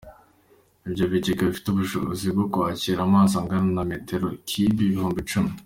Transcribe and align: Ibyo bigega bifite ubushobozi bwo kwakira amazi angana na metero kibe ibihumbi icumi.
Ibyo 0.87 1.03
bigega 1.11 1.41
bifite 1.49 1.67
ubushobozi 1.69 2.25
bwo 2.33 2.45
kwakira 2.51 2.99
amazi 3.07 3.33
angana 3.39 3.69
na 3.77 3.83
metero 3.91 4.27
kibe 4.47 4.81
ibihumbi 4.85 5.19
icumi. 5.23 5.51